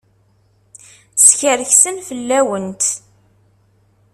Skerksen 1.27 1.95
fell-awent. 2.07 2.83